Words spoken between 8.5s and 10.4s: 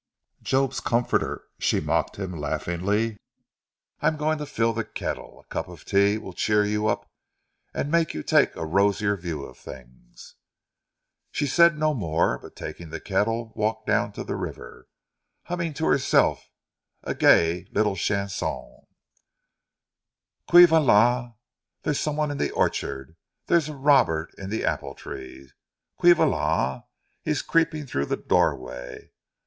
a rosier view of things."